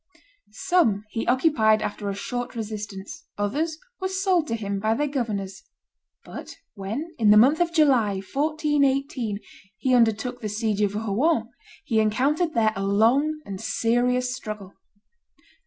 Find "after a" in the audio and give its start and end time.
1.83-2.15